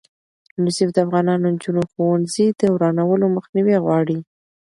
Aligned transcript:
یونیسف 0.55 0.89
د 0.93 0.97
افغانو 1.05 1.31
نجونو 1.45 1.81
ښوونځي 1.91 2.45
د 2.59 2.61
ورانولو 2.75 3.25
مخنیوی 3.37 3.75
غواړي. 3.83 4.19